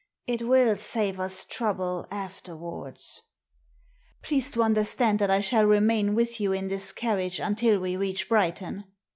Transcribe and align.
It 0.25 0.41
will 0.41 0.77
save 0.77 1.19
us 1.19 1.45
trouble 1.45 2.07
afterwards." 2.09 3.21
"Please 4.23 4.49
to 4.53 4.63
understand 4.63 5.19
that 5.19 5.29
I 5.29 5.41
shall 5.41 5.67
remain 5.67 6.15
with 6.15 6.41
you 6.41 6.53
in 6.53 6.69
this 6.69 6.91
carriage 6.91 7.39
until 7.39 7.79
we 7.81 7.95
reach 7.95 8.27
Brighton. 8.27 8.85